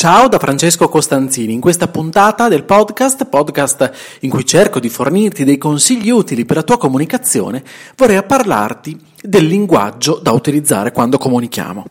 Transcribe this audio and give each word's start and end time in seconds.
Ciao 0.00 0.28
da 0.28 0.38
Francesco 0.38 0.88
Costanzini, 0.88 1.52
in 1.52 1.60
questa 1.60 1.86
puntata 1.86 2.48
del 2.48 2.64
podcast, 2.64 3.26
podcast 3.26 4.18
in 4.20 4.30
cui 4.30 4.46
cerco 4.46 4.80
di 4.80 4.88
fornirti 4.88 5.44
dei 5.44 5.58
consigli 5.58 6.08
utili 6.08 6.46
per 6.46 6.56
la 6.56 6.62
tua 6.62 6.78
comunicazione, 6.78 7.62
vorrei 7.98 8.24
parlarti 8.24 8.98
del 9.20 9.44
linguaggio 9.44 10.18
da 10.22 10.30
utilizzare 10.30 10.90
quando 10.92 11.18
comunichiamo. 11.18 11.84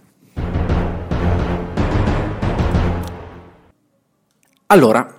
Allora, 4.66 5.16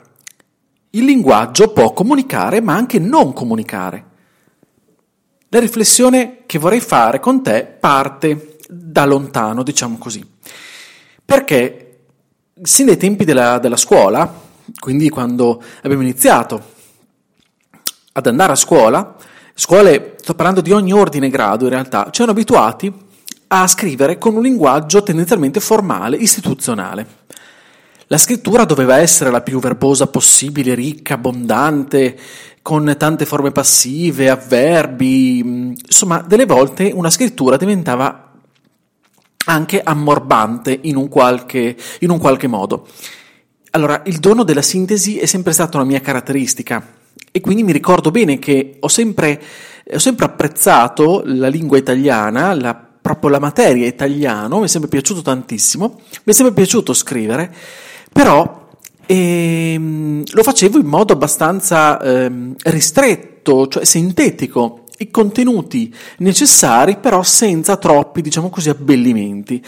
il 0.91 1.05
linguaggio 1.05 1.73
può 1.73 1.93
comunicare 1.93 2.61
ma 2.61 2.75
anche 2.75 2.99
non 2.99 3.33
comunicare. 3.33 4.05
La 5.51 5.61
riflessione 5.61 6.43
che 6.45 6.59
vorrei 6.59 6.81
fare 6.81 7.21
con 7.21 7.41
te 7.41 7.67
parte 7.79 8.57
da 8.69 9.05
lontano, 9.05 9.63
diciamo 9.63 9.97
così. 9.97 10.29
Perché 11.25 11.85
sin 12.63 12.87
dai 12.87 12.97
tempi 12.97 13.25
della, 13.25 13.59
della 13.59 13.77
scuola, 13.77 14.33
quindi 14.79 15.09
quando 15.09 15.63
abbiamo 15.83 16.03
iniziato 16.03 16.63
ad 18.13 18.27
andare 18.27 18.53
a 18.53 18.57
scuola, 18.57 19.17
scuole, 19.55 20.17
sto 20.21 20.35
parlando 20.35 20.61
di 20.61 20.73
ogni 20.73 20.93
ordine 20.93 21.27
e 21.27 21.31
grado 21.31 21.65
in 21.65 21.71
realtà, 21.71 22.09
ci 22.11 22.23
hanno 22.23 22.33
abituati 22.33 22.93
a 23.49 23.67
scrivere 23.67 24.19
con 24.19 24.37
un 24.37 24.43
linguaggio 24.43 25.03
tendenzialmente 25.03 25.61
formale, 25.61 26.17
istituzionale. 26.17 27.19
La 28.07 28.19
scrittura 28.19 28.65
doveva 28.65 28.99
essere 28.99 29.31
la 29.31 29.41
più 29.41 29.61
verbosa 29.61 30.09
possibile, 30.09 30.75
ricca, 30.75 31.15
abbondante, 31.15 32.19
con 32.63 32.95
tante 32.99 33.25
forme 33.25 33.53
passive, 33.53 34.29
avverbi, 34.29 35.39
insomma, 35.39 36.21
delle 36.21 36.45
volte 36.45 36.91
una 36.93 37.11
scrittura 37.11 37.57
diventava 37.57 38.30
anche 39.47 39.81
ammorbante 39.83 40.79
in 40.83 40.97
un 40.97 41.09
qualche, 41.09 41.77
in 42.01 42.11
un 42.11 42.19
qualche 42.19 42.47
modo. 42.47 42.87
Allora, 43.73 44.03
il 44.07 44.19
dono 44.19 44.43
della 44.43 44.63
sintesi 44.63 45.19
è 45.19 45.27
sempre 45.27 45.53
stata 45.53 45.77
una 45.77 45.87
mia 45.87 46.01
caratteristica 46.01 46.99
e 47.31 47.41
quindi 47.41 47.63
mi 47.63 47.73
ricordo 47.73 48.11
bene 48.11 48.39
che 48.39 48.77
ho 48.81 48.89
sempre, 48.89 49.41
ho 49.93 49.99
sempre 49.99 50.25
apprezzato 50.25 51.23
la 51.25 51.49
lingua 51.49 51.79
italiana, 51.79 52.53
la, 52.55 52.75
proprio 52.75 53.31
la 53.31 53.39
materia 53.39 53.87
italiano, 53.87 54.59
mi 54.59 54.65
è 54.65 54.69
sempre 54.69 54.91
piaciuto 54.91 55.23
tantissimo, 55.23 56.01
mi 56.01 56.33
è 56.33 56.33
sempre 56.33 56.53
piaciuto 56.53 56.93
scrivere, 56.93 57.55
però 58.13 58.69
ehm, 59.07 60.25
lo 60.33 60.43
facevo 60.43 60.79
in 60.79 60.87
modo 60.87 61.13
abbastanza 61.13 62.01
ehm, 62.01 62.55
ristretto, 62.65 63.69
cioè 63.69 63.85
sintetico 63.85 64.80
i 65.01 65.11
contenuti 65.11 65.93
necessari, 66.19 66.99
però 66.99 67.23
senza 67.23 67.77
troppi, 67.77 68.21
diciamo 68.21 68.51
così, 68.51 68.69
abbellimenti. 68.69 69.63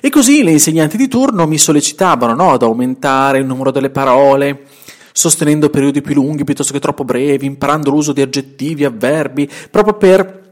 E 0.00 0.10
così 0.10 0.44
le 0.44 0.52
insegnanti 0.52 0.96
di 0.96 1.08
turno 1.08 1.46
mi 1.46 1.58
sollecitavano 1.58 2.34
no, 2.34 2.52
ad 2.52 2.62
aumentare 2.62 3.38
il 3.38 3.46
numero 3.46 3.72
delle 3.72 3.90
parole, 3.90 4.66
sostenendo 5.12 5.70
periodi 5.70 6.02
più 6.02 6.14
lunghi 6.14 6.44
piuttosto 6.44 6.72
che 6.72 6.78
troppo 6.78 7.04
brevi, 7.04 7.46
imparando 7.46 7.90
l'uso 7.90 8.12
di 8.12 8.22
aggettivi, 8.22 8.84
avverbi, 8.84 9.50
proprio 9.70 9.94
per 9.94 10.44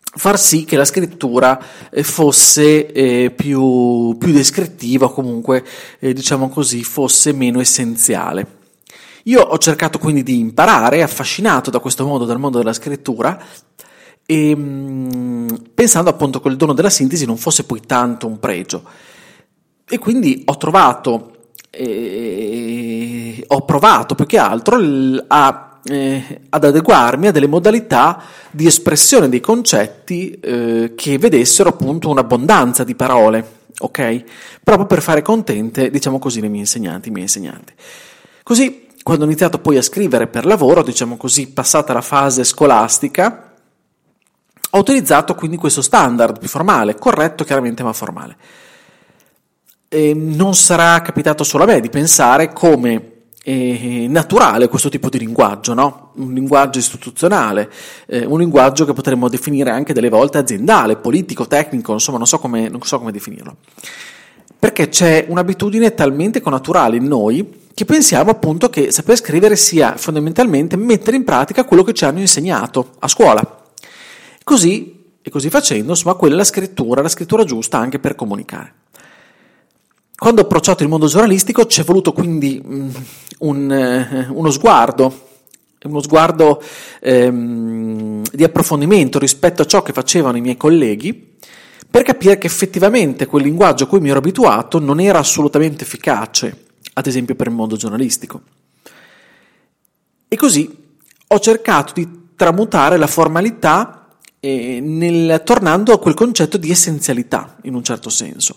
far 0.00 0.38
sì 0.38 0.64
che 0.64 0.76
la 0.76 0.86
scrittura 0.86 1.60
eh, 1.90 2.02
fosse 2.02 2.90
eh, 2.90 3.30
più, 3.30 4.16
più, 4.18 4.32
descrittiva 4.32 5.12
comunque, 5.12 5.62
eh, 5.98 6.14
diciamo 6.14 6.48
così, 6.48 6.82
fosse 6.82 7.34
meno 7.34 7.60
essenziale. 7.60 8.55
Io 9.26 9.40
ho 9.40 9.58
cercato 9.58 9.98
quindi 9.98 10.22
di 10.22 10.38
imparare, 10.38 11.02
affascinato 11.02 11.70
da 11.70 11.80
questo 11.80 12.06
mondo, 12.06 12.24
dal 12.24 12.38
mondo 12.38 12.58
della 12.58 12.72
scrittura, 12.72 13.36
e 14.24 14.54
mm, 14.56 15.48
pensando 15.74 16.10
appunto 16.10 16.40
che 16.40 16.48
il 16.48 16.56
dono 16.56 16.72
della 16.72 16.90
sintesi 16.90 17.26
non 17.26 17.36
fosse 17.36 17.64
poi 17.64 17.80
tanto 17.80 18.28
un 18.28 18.38
pregio. 18.38 18.84
E 19.88 19.98
quindi 19.98 20.42
ho 20.46 20.56
trovato, 20.56 21.48
eh, 21.70 23.44
ho 23.48 23.64
provato 23.64 24.14
più 24.14 24.26
che 24.26 24.38
altro 24.38 24.78
a, 25.26 25.80
eh, 25.84 26.40
ad 26.48 26.64
adeguarmi 26.64 27.26
a 27.26 27.32
delle 27.32 27.48
modalità 27.48 28.22
di 28.52 28.66
espressione 28.66 29.28
dei 29.28 29.40
concetti 29.40 30.38
eh, 30.40 30.92
che 30.94 31.18
vedessero 31.18 31.70
appunto 31.70 32.08
un'abbondanza 32.10 32.84
di 32.84 32.94
parole, 32.94 33.44
ok? 33.78 34.24
Proprio 34.62 34.86
per 34.86 35.02
fare 35.02 35.22
contente, 35.22 35.90
diciamo 35.90 36.20
così, 36.20 36.40
le 36.40 36.48
mie 36.48 36.60
insegnanti, 36.60 37.08
i 37.08 37.10
miei 37.10 37.24
insegnanti. 37.24 37.72
Così 38.44 38.85
quando 39.06 39.22
ho 39.22 39.28
iniziato 39.28 39.60
poi 39.60 39.76
a 39.76 39.82
scrivere 39.82 40.26
per 40.26 40.44
lavoro, 40.44 40.82
diciamo 40.82 41.16
così, 41.16 41.46
passata 41.46 41.92
la 41.92 42.00
fase 42.00 42.42
scolastica, 42.42 43.52
ho 44.68 44.78
utilizzato 44.80 45.36
quindi 45.36 45.56
questo 45.56 45.80
standard 45.80 46.40
più 46.40 46.48
formale, 46.48 46.96
corretto 46.96 47.44
chiaramente 47.44 47.84
ma 47.84 47.92
formale. 47.92 48.36
E 49.86 50.12
non 50.12 50.56
sarà 50.56 51.00
capitato 51.02 51.44
solo 51.44 51.62
a 51.62 51.66
me 51.68 51.78
di 51.78 51.88
pensare 51.88 52.52
come 52.52 53.12
è 53.44 54.08
naturale 54.08 54.66
questo 54.66 54.88
tipo 54.88 55.08
di 55.08 55.20
linguaggio, 55.20 55.72
no? 55.72 56.10
un 56.16 56.32
linguaggio 56.32 56.80
istituzionale, 56.80 57.70
eh, 58.08 58.24
un 58.24 58.40
linguaggio 58.40 58.84
che 58.84 58.92
potremmo 58.92 59.28
definire 59.28 59.70
anche 59.70 59.92
delle 59.92 60.08
volte 60.08 60.38
aziendale, 60.38 60.96
politico, 60.96 61.46
tecnico, 61.46 61.92
insomma 61.92 62.18
non 62.18 62.26
so 62.26 62.40
come, 62.40 62.68
non 62.68 62.82
so 62.82 62.98
come 62.98 63.12
definirlo. 63.12 63.58
Perché 64.58 64.88
c'è 64.88 65.26
un'abitudine 65.28 65.94
talmente 65.94 66.40
connaturale 66.40 66.96
in 66.96 67.04
noi 67.04 67.64
che 67.76 67.84
pensiamo 67.84 68.30
appunto 68.30 68.70
che 68.70 68.90
saper 68.90 69.18
scrivere 69.18 69.54
sia 69.54 69.98
fondamentalmente 69.98 70.76
mettere 70.76 71.14
in 71.14 71.24
pratica 71.24 71.66
quello 71.66 71.82
che 71.82 71.92
ci 71.92 72.06
hanno 72.06 72.20
insegnato 72.20 72.92
a 73.00 73.06
scuola. 73.06 73.64
Così, 74.42 75.04
e 75.20 75.28
così 75.28 75.50
facendo, 75.50 75.90
insomma, 75.90 76.14
quella 76.14 76.36
è 76.36 76.38
la 76.38 76.44
scrittura, 76.44 77.02
la 77.02 77.10
scrittura 77.10 77.44
giusta 77.44 77.76
anche 77.76 77.98
per 77.98 78.14
comunicare. 78.14 78.72
Quando 80.16 80.40
ho 80.40 80.44
approcciato 80.44 80.84
il 80.84 80.88
mondo 80.88 81.06
giornalistico 81.06 81.66
ci 81.66 81.82
è 81.82 81.84
voluto 81.84 82.14
quindi 82.14 82.58
um, 82.64 82.90
un, 83.40 83.70
eh, 83.70 84.26
uno 84.30 84.50
sguardo, 84.50 85.28
uno 85.82 86.00
sguardo 86.00 86.62
ehm, 87.00 88.22
di 88.32 88.42
approfondimento 88.42 89.18
rispetto 89.18 89.60
a 89.60 89.66
ciò 89.66 89.82
che 89.82 89.92
facevano 89.92 90.38
i 90.38 90.40
miei 90.40 90.56
colleghi, 90.56 91.36
per 91.90 92.04
capire 92.04 92.38
che 92.38 92.46
effettivamente 92.46 93.26
quel 93.26 93.42
linguaggio 93.42 93.84
a 93.84 93.86
cui 93.86 94.00
mi 94.00 94.08
ero 94.08 94.20
abituato 94.20 94.78
non 94.78 94.98
era 94.98 95.18
assolutamente 95.18 95.84
efficace 95.84 96.64
ad 96.98 97.06
esempio 97.06 97.34
per 97.34 97.48
il 97.48 97.52
mondo 97.52 97.76
giornalistico. 97.76 98.40
E 100.28 100.36
così 100.36 100.84
ho 101.26 101.38
cercato 101.38 101.92
di 101.94 102.28
tramutare 102.34 102.96
la 102.96 103.06
formalità 103.06 104.16
eh, 104.40 104.80
nel, 104.80 105.42
tornando 105.44 105.92
a 105.92 105.98
quel 105.98 106.14
concetto 106.14 106.56
di 106.56 106.70
essenzialità, 106.70 107.56
in 107.62 107.74
un 107.74 107.84
certo 107.84 108.08
senso. 108.08 108.56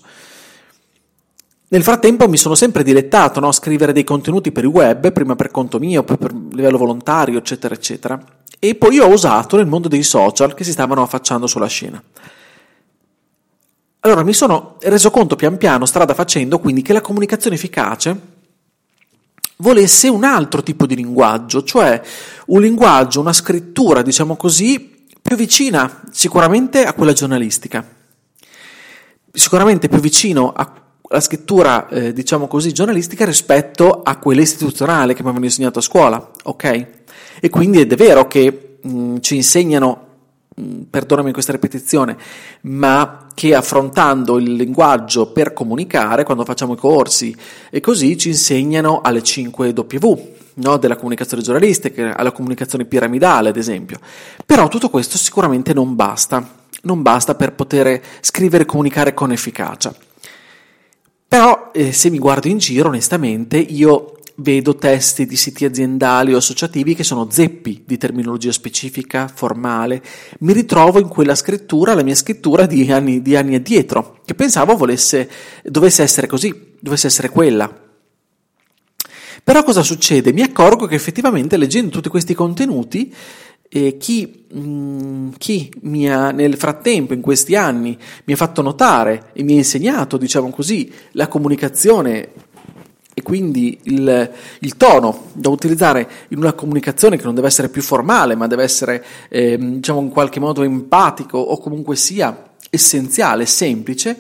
Nel 1.72 1.84
frattempo 1.84 2.28
mi 2.30 2.38
sono 2.38 2.56
sempre 2.56 2.82
dilettato 2.82 3.40
no, 3.40 3.50
a 3.50 3.52
scrivere 3.52 3.92
dei 3.92 4.06
contenuti 4.06 4.52
per 4.52 4.64
il 4.64 4.70
web, 4.70 5.12
prima 5.12 5.36
per 5.36 5.52
conto 5.52 5.78
mio, 5.78 6.04
poi 6.04 6.18
per 6.18 6.34
livello 6.34 6.78
volontario, 6.78 7.38
eccetera, 7.38 7.76
eccetera. 7.76 8.20
E 8.58 8.76
poi 8.76 9.00
ho 9.00 9.08
usato 9.08 9.58
nel 9.58 9.68
mondo 9.68 9.88
dei 9.90 10.04
social 10.04 10.54
che 10.54 10.64
si 10.64 10.72
stavano 10.72 11.02
affacciando 11.02 11.46
sulla 11.46 11.68
scena. 11.68 12.02
Allora 14.10 14.24
mi 14.24 14.34
sono 14.34 14.78
reso 14.80 15.12
conto 15.12 15.36
pian 15.36 15.58
piano, 15.58 15.86
strada 15.86 16.16
facendo, 16.16 16.58
quindi 16.58 16.82
che 16.82 16.94
la 16.94 17.02
comunicazione 17.02 17.58
efficace 17.58 18.20
volesse 19.58 20.08
un 20.08 20.24
altro 20.24 20.64
tipo 20.64 20.88
di 20.88 20.96
linguaggio, 20.96 21.64
cioè 21.64 22.02
un 22.48 22.60
linguaggio, 22.60 23.20
una 23.20 23.34
scrittura, 23.34 24.02
diciamo 24.02 24.36
così, 24.36 25.06
più 25.22 25.36
vicina 25.36 26.02
sicuramente 26.10 26.86
a 26.86 26.94
quella 26.94 27.14
giornalistica, 27.14 27.88
sicuramente 29.32 29.90
più 29.90 30.00
vicino 30.00 30.54
alla 30.54 31.22
scrittura, 31.22 31.88
eh, 31.90 32.12
diciamo 32.12 32.48
così, 32.48 32.74
giornalistica 32.74 33.26
rispetto 33.26 34.02
a 34.02 34.18
quella 34.18 34.42
istituzionale 34.42 35.14
che 35.14 35.22
mi 35.22 35.28
avevano 35.28 35.46
insegnato 35.46 35.78
a 35.78 35.84
scuola, 35.84 36.32
ok? 36.46 36.88
E 37.40 37.50
quindi 37.50 37.82
è 37.82 37.96
vero 37.96 38.26
che 38.26 38.80
mh, 38.82 39.20
ci 39.20 39.36
insegnano 39.36 40.08
Mm, 40.09 40.09
perdonami 40.90 41.32
questa 41.32 41.52
ripetizione, 41.52 42.18
ma 42.62 43.28
che 43.34 43.56
affrontando 43.56 44.38
il 44.38 44.54
linguaggio 44.54 45.32
per 45.32 45.54
comunicare, 45.54 46.24
quando 46.24 46.46
facciamo 46.46 46.74
i 46.74 46.78
corsi 46.78 47.36
e 47.70 47.80
così, 47.80 48.18
ci 48.18 48.30
insegnano 48.30 49.02
alle 49.02 49.24
5 49.24 49.74
W, 49.74 50.34
no? 50.56 50.78
della 50.78 50.96
comunicazione 50.96 51.44
giornalistica, 51.44 52.16
alla 52.18 52.32
comunicazione 52.32 52.86
piramidale, 52.86 53.50
ad 53.50 53.58
esempio. 53.58 54.00
Però 54.46 54.68
tutto 54.68 54.90
questo 54.90 55.18
sicuramente 55.18 55.74
non 55.74 55.96
basta, 55.96 56.48
non 56.84 57.02
basta 57.02 57.36
per 57.36 57.54
poter 57.54 58.02
scrivere 58.22 58.64
e 58.64 58.66
comunicare 58.66 59.14
con 59.14 59.32
efficacia. 59.32 59.94
Però, 61.28 61.70
eh, 61.74 61.92
se 61.92 62.10
mi 62.10 62.18
guardo 62.18 62.48
in 62.48 62.58
giro, 62.58 62.88
onestamente, 62.88 63.58
io 63.58 64.19
vedo 64.40 64.76
testi 64.76 65.26
di 65.26 65.36
siti 65.36 65.66
aziendali 65.66 66.34
o 66.34 66.38
associativi 66.38 66.96
che 66.96 67.04
sono 67.04 67.30
zeppi 67.30 67.84
di 67.86 67.98
terminologia 67.98 68.52
specifica, 68.52 69.28
formale, 69.28 70.02
mi 70.40 70.54
ritrovo 70.54 71.00
in 71.00 71.08
quella 71.08 71.36
scrittura, 71.36 71.94
la 71.94 72.04
mia 72.04 72.16
scrittura 72.16 72.66
di 72.66 72.92
anni, 72.92 73.22
di 73.22 73.36
anni 73.36 73.56
addietro, 73.56 74.20
che 74.26 74.36
pensavo 74.36 74.76
volesse, 74.76 75.30
dovesse 75.64 76.04
essere 76.04 76.28
così, 76.28 76.74
dovesse 76.80 77.08
essere 77.08 77.30
quella. 77.30 77.88
Però 79.44 79.64
cosa 79.64 79.84
succede? 79.84 80.34
Mi 80.34 80.42
accorgo 80.42 80.86
che 80.86 80.96
effettivamente 80.96 81.58
leggendo 81.58 81.90
tutti 81.90 82.10
questi 82.10 82.34
contenuti, 82.34 83.14
eh, 83.72 83.98
chi, 83.98 84.46
mh, 84.52 84.60
mm, 84.60 85.30
chi 85.38 85.70
ha 86.08 86.32
nel 86.32 86.58
frattempo, 86.58 87.14
in 87.14 87.22
questi 87.22 87.56
anni, 87.56 87.98
mi 88.26 88.34
ha 88.34 88.36
fatto 88.36 88.62
notare 88.62 89.30
e 89.34 89.44
mi 89.44 89.54
ha 89.54 89.58
insegnato, 89.58 90.18
diciamo 90.18 90.50
così, 90.50 90.92
la 91.12 91.28
comunicazione 91.28 92.32
e 93.20 93.22
quindi 93.22 93.78
il, 93.84 94.32
il, 94.60 94.78
tono 94.78 95.26
da 95.34 95.50
utilizzare 95.50 96.10
in 96.30 96.38
una 96.38 96.54
comunicazione 96.54 97.18
che 97.18 97.26
non 97.26 97.36
deve 97.36 97.48
essere 97.48 97.68
più 97.68 97.82
formale, 97.82 98.36
ma 98.36 98.48
deve 98.48 98.64
essere 98.64 99.06
eh, 99.28 99.58
diciamo 99.58 100.00
in 100.00 100.10
qualche 100.10 100.40
modo 100.40 100.64
empatico 100.64 101.38
o 101.38 101.58
comunque 101.58 101.98
sia 101.98 102.52
essenziale, 102.70 103.46
semplice. 103.46 104.18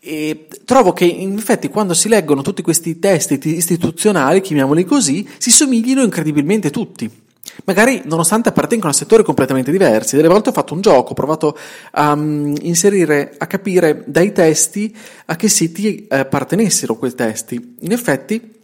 E 0.00 0.48
trovo 0.64 0.94
che 0.94 1.04
in 1.04 1.36
effetti 1.36 1.68
quando 1.68 1.92
si 1.92 2.08
leggono 2.08 2.40
tutti 2.40 2.62
questi 2.62 2.98
testi 2.98 3.38
istituzionali, 3.44 4.40
chiamiamoli 4.40 4.84
così, 4.84 5.28
si 5.36 5.50
somiglino 5.50 6.02
incredibilmente 6.02 6.70
tutti. 6.70 7.26
Magari 7.64 8.02
nonostante 8.04 8.48
appartengono 8.48 8.90
a 8.90 8.94
settori 8.94 9.22
completamente 9.22 9.70
diversi, 9.70 10.16
delle 10.16 10.28
volte 10.28 10.50
ho 10.50 10.52
fatto 10.52 10.74
un 10.74 10.80
gioco, 10.80 11.10
ho 11.10 11.14
provato 11.14 11.58
a 11.92 12.12
um, 12.12 12.54
inserire, 12.62 13.34
a 13.36 13.46
capire 13.46 14.04
dai 14.06 14.32
testi 14.32 14.94
a 15.26 15.36
che 15.36 15.48
siti 15.48 16.06
eh, 16.06 16.18
appartenessero 16.18 16.96
quei 16.96 17.14
testi. 17.14 17.76
In 17.80 17.92
effetti 17.92 18.56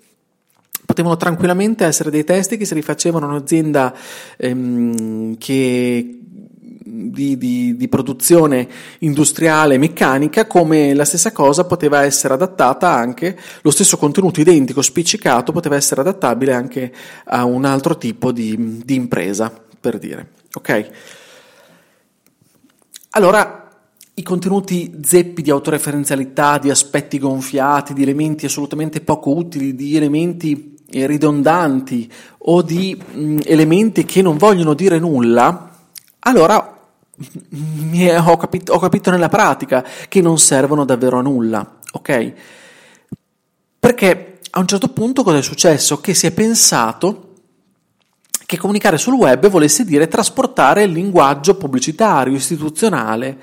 potevano 0.85 1.17
tranquillamente 1.17 1.85
essere 1.85 2.11
dei 2.11 2.25
testi 2.25 2.56
che 2.56 2.64
si 2.64 2.75
rifacevano 2.75 3.26
a 3.26 3.31
un'azienda 3.31 3.94
ehm, 4.37 5.37
che 5.38 6.19
di, 7.11 7.37
di, 7.37 7.77
di, 7.77 7.89
produzione 7.89 8.69
industriale 9.01 9.79
meccanica, 9.79 10.47
come 10.47 10.95
la 10.95 11.05
stessa 11.05 11.33
cosa 11.33 11.65
poteva 11.65 12.05
essere 12.05 12.35
adattata 12.35 12.91
anche, 12.91 13.39
lo 13.62 13.71
stesso 13.71 13.97
contenuto 13.97 14.41
identico, 14.41 14.83
spiccicato, 14.83 15.53
poteva 15.53 15.77
essere 15.77 16.01
adattabile 16.01 16.53
anche 16.53 16.93
a 17.25 17.45
un 17.45 17.65
altro 17.65 17.97
tipo 17.97 18.33
di, 18.33 18.83
di 18.85 18.95
impresa, 18.95 19.53
per 19.81 19.99
dire. 19.99 20.31
Ok? 20.55 20.91
Allora, 23.11 23.69
i 24.15 24.23
contenuti 24.23 25.00
zeppi 25.03 25.43
di 25.43 25.50
autoreferenzialità, 25.50 26.59
di 26.59 26.71
aspetti 26.71 27.19
gonfiati, 27.19 27.95
di 27.95 28.03
elementi 28.03 28.47
assolutamente 28.47 29.00
poco 29.00 29.35
utili, 29.35 29.75
di 29.75 29.97
elementi 29.97 30.77
eh, 30.91 31.07
ridondanti 31.07 32.11
o 32.39 32.62
di 32.62 32.97
mh, 32.97 33.41
elementi 33.45 34.05
che 34.05 34.23
non 34.23 34.37
vogliono 34.37 34.75
dire 34.75 34.99
nulla, 34.99 35.71
allora 36.21 36.74
ho 38.25 38.37
capito, 38.37 38.72
ho 38.72 38.78
capito 38.78 39.11
nella 39.11 39.28
pratica 39.28 39.84
che 40.08 40.20
non 40.20 40.38
servono 40.38 40.84
davvero 40.84 41.19
a 41.19 41.22
nulla, 41.22 41.78
ok? 41.93 42.32
Perché 43.78 44.38
a 44.50 44.61
un 44.61 44.66
certo 44.66 44.88
punto 44.88 45.22
cosa 45.22 45.38
è 45.38 45.43
successo? 45.43 46.00
Che 46.00 46.14
si 46.14 46.26
è 46.26 46.32
pensato 46.32 47.32
che 48.46 48.56
comunicare 48.58 48.99
sul 48.99 49.14
web 49.14 49.49
volesse 49.49 49.84
dire 49.84 50.08
trasportare 50.08 50.84
il 50.84 50.93
linguaggio 50.93 51.56
pubblicitario, 51.56 52.34
istituzionale 52.34 53.38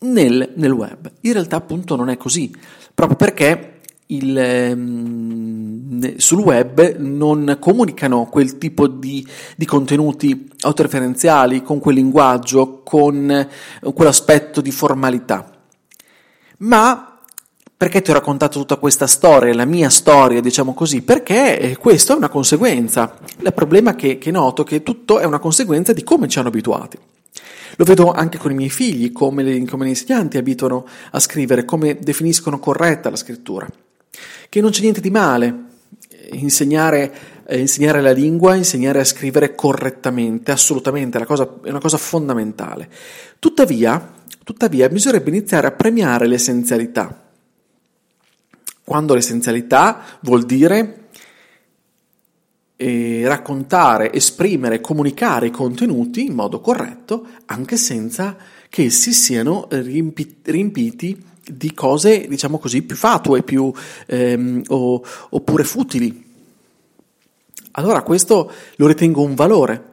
nel, 0.00 0.52
nel 0.54 0.72
web. 0.72 1.10
In 1.20 1.32
realtà 1.32 1.56
appunto 1.56 1.96
non 1.96 2.08
è 2.08 2.16
così, 2.16 2.54
proprio 2.94 3.16
perché 3.16 3.69
il, 4.10 4.36
ehm, 4.36 6.16
sul 6.16 6.40
web 6.40 6.96
non 6.98 7.56
comunicano 7.60 8.26
quel 8.26 8.58
tipo 8.58 8.86
di, 8.86 9.26
di, 9.56 9.64
contenuti 9.66 10.48
autoreferenziali, 10.60 11.62
con 11.62 11.78
quel 11.78 11.96
linguaggio, 11.96 12.82
con 12.82 13.30
eh, 13.30 13.48
quell'aspetto 13.92 14.60
di 14.60 14.70
formalità. 14.70 15.50
Ma 16.58 17.20
perché 17.76 18.02
ti 18.02 18.10
ho 18.10 18.14
raccontato 18.14 18.58
tutta 18.58 18.76
questa 18.76 19.06
storia, 19.06 19.54
la 19.54 19.64
mia 19.64 19.88
storia, 19.88 20.40
diciamo 20.40 20.74
così? 20.74 21.02
Perché 21.02 21.58
eh, 21.58 21.76
questo 21.76 22.12
è 22.12 22.16
una 22.16 22.28
conseguenza. 22.28 23.16
Il 23.38 23.52
problema 23.54 23.94
che, 23.94 24.18
che 24.18 24.30
noto 24.30 24.62
è 24.62 24.64
che 24.64 24.82
tutto 24.82 25.18
è 25.18 25.24
una 25.24 25.38
conseguenza 25.38 25.92
di 25.92 26.02
come 26.02 26.28
ci 26.28 26.38
hanno 26.38 26.48
abituati. 26.48 26.98
Lo 27.76 27.84
vedo 27.84 28.10
anche 28.10 28.36
con 28.36 28.50
i 28.50 28.54
miei 28.54 28.68
figli, 28.68 29.12
come, 29.12 29.42
le, 29.42 29.64
come 29.64 29.86
gli 29.86 29.90
insegnanti 29.90 30.36
abituano 30.36 30.84
a 31.12 31.20
scrivere, 31.20 31.64
come 31.64 31.96
definiscono 31.98 32.58
corretta 32.58 33.08
la 33.08 33.16
scrittura 33.16 33.66
che 34.48 34.60
non 34.60 34.70
c'è 34.70 34.80
niente 34.82 35.00
di 35.00 35.10
male 35.10 35.68
insegnare, 36.32 37.42
eh, 37.46 37.58
insegnare 37.58 38.00
la 38.00 38.12
lingua, 38.12 38.54
insegnare 38.54 39.00
a 39.00 39.04
scrivere 39.04 39.54
correttamente, 39.54 40.52
assolutamente, 40.52 41.16
è 41.16 41.20
una 41.20 41.26
cosa, 41.26 41.58
è 41.62 41.70
una 41.70 41.80
cosa 41.80 41.96
fondamentale. 41.96 42.88
Tuttavia, 43.38 44.14
tuttavia, 44.44 44.88
bisognerebbe 44.88 45.30
iniziare 45.30 45.66
a 45.66 45.72
premiare 45.72 46.26
l'essenzialità. 46.26 47.28
Quando 48.84 49.14
l'essenzialità 49.14 50.02
vuol 50.20 50.44
dire 50.44 51.08
eh, 52.76 53.22
raccontare, 53.26 54.12
esprimere, 54.12 54.80
comunicare 54.80 55.46
i 55.46 55.50
contenuti 55.50 56.24
in 56.24 56.34
modo 56.34 56.60
corretto, 56.60 57.26
anche 57.46 57.76
senza 57.76 58.36
che 58.68 58.84
essi 58.84 59.12
siano 59.12 59.66
riempi- 59.70 60.38
riempiti 60.42 61.28
di 61.44 61.72
cose, 61.74 62.26
diciamo 62.28 62.58
così, 62.58 62.82
più 62.82 62.96
fatue, 62.96 63.42
più, 63.42 63.72
ehm, 64.06 64.62
o, 64.68 65.02
oppure 65.30 65.64
futili. 65.64 66.28
Allora 67.72 68.02
questo 68.02 68.50
lo 68.76 68.86
ritengo 68.86 69.22
un 69.22 69.34
valore. 69.34 69.84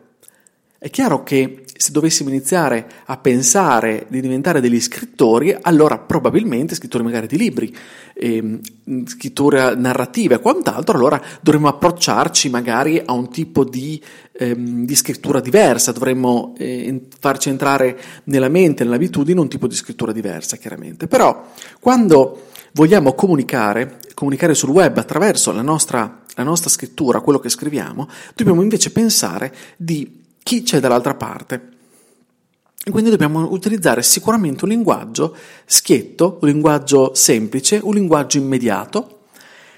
È 0.79 0.89
chiaro 0.89 1.23
che 1.23 1.63
se 1.77 1.91
dovessimo 1.91 2.29
iniziare 2.29 2.87
a 3.05 3.17
pensare 3.17 4.05
di 4.09 4.19
diventare 4.19 4.61
degli 4.61 4.79
scrittori, 4.81 5.55
allora 5.61 5.97
probabilmente 5.99 6.75
scrittori 6.75 7.03
magari 7.03 7.27
di 7.27 7.37
libri, 7.37 7.75
eh, 8.13 8.59
scritture 9.05 9.75
narrative 9.75 10.35
e 10.35 10.39
quant'altro, 10.39 10.97
allora 10.97 11.21
dovremmo 11.41 11.67
approcciarci 11.67 12.49
magari 12.49 13.01
a 13.03 13.13
un 13.13 13.29
tipo 13.29 13.63
di, 13.63 14.01
ehm, 14.31 14.85
di 14.85 14.95
scrittura 14.95 15.39
diversa, 15.39 15.91
dovremmo 15.91 16.55
eh, 16.57 17.07
farci 17.19 17.49
entrare 17.49 17.99
nella 18.25 18.49
mente, 18.49 18.83
nell'abitudine 18.83 19.39
un 19.39 19.47
tipo 19.47 19.67
di 19.67 19.75
scrittura 19.75 20.11
diversa, 20.11 20.57
chiaramente. 20.57 21.07
Però 21.07 21.45
quando 21.79 22.47
vogliamo 22.73 23.13
comunicare, 23.13 23.99
comunicare 24.13 24.55
sul 24.55 24.69
web 24.69 24.97
attraverso 24.97 25.51
la 25.51 25.61
nostra, 25.61 26.23
la 26.33 26.43
nostra 26.43 26.69
scrittura, 26.69 27.21
quello 27.21 27.39
che 27.39 27.49
scriviamo, 27.49 28.07
dobbiamo 28.35 28.61
invece 28.61 28.91
pensare 28.91 29.53
di 29.77 30.25
chi 30.47 30.63
c'è 30.63 30.79
dall'altra 30.79 31.13
parte. 31.13 31.75
E 32.81 32.89
quindi 32.89 33.09
dobbiamo 33.09 33.51
utilizzare 33.51 34.01
sicuramente 34.01 34.63
un 34.63 34.69
linguaggio 34.69 35.35
schietto, 35.65 36.37
un 36.39 36.47
linguaggio 36.47 37.13
semplice, 37.13 37.81
un 37.83 37.93
linguaggio 37.93 38.37
immediato, 38.37 39.23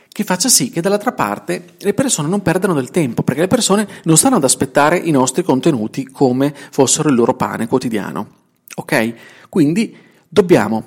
che 0.09 0.23
faccia 0.23 0.47
sì 0.47 0.69
che 0.69 0.79
dall'altra 0.79 1.13
parte 1.13 1.73
le 1.79 1.95
persone 1.95 2.27
non 2.27 2.43
perdano 2.43 2.75
del 2.75 2.91
tempo, 2.91 3.23
perché 3.23 3.41
le 3.41 3.47
persone 3.47 3.87
non 4.03 4.15
stanno 4.15 4.35
ad 4.35 4.43
aspettare 4.43 4.99
i 4.99 5.09
nostri 5.09 5.41
contenuti 5.41 6.05
come 6.05 6.53
fossero 6.69 7.09
il 7.09 7.15
loro 7.15 7.33
pane 7.33 7.65
quotidiano. 7.65 8.27
Ok? 8.75 9.13
Quindi 9.49 9.97
dobbiamo 10.27 10.83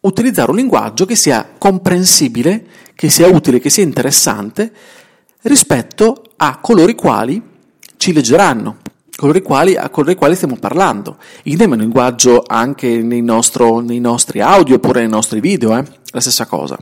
utilizzare 0.00 0.52
un 0.52 0.56
linguaggio 0.56 1.04
che 1.04 1.16
sia 1.16 1.46
comprensibile, 1.58 2.64
che 2.94 3.10
sia 3.10 3.28
utile, 3.28 3.60
che 3.60 3.68
sia 3.68 3.84
interessante 3.84 4.72
rispetto 5.42 6.32
a 6.36 6.56
coloro 6.60 6.90
i 6.90 6.94
quali 6.94 7.49
ci 8.00 8.14
leggeranno, 8.14 8.78
coloro 9.14 9.36
i 9.36 9.42
quali, 9.42 9.76
a 9.76 9.90
coloro 9.90 10.12
i 10.12 10.16
quali 10.16 10.34
stiamo 10.34 10.56
parlando. 10.56 11.18
Idem 11.42 11.72
è 11.72 11.74
un 11.74 11.80
linguaggio 11.80 12.42
anche 12.46 13.02
nei, 13.02 13.20
nostro, 13.20 13.80
nei, 13.80 14.00
nostri 14.00 14.40
audio 14.40 14.76
oppure 14.76 15.00
nei 15.00 15.10
nostri 15.10 15.38
video, 15.38 15.76
eh? 15.76 15.84
la 16.06 16.20
stessa 16.20 16.46
cosa. 16.46 16.78